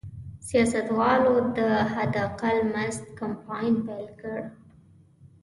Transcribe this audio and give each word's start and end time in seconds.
سیاستوالو 0.47 1.35
د 1.57 1.59
حداقل 1.93 2.57
مزد 2.73 3.03
کمپاین 3.19 3.73
پیل 3.85 4.07
کړ. 4.21 4.39